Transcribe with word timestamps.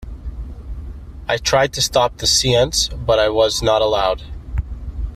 I 1.27 1.33
had 1.33 1.43
tried 1.43 1.73
to 1.73 1.81
stop 1.83 2.17
the 2.17 2.25
seance, 2.25 2.87
but 2.87 3.19
I 3.19 3.29
was 3.29 3.61
not 3.61 3.83
allowed. 3.83 4.23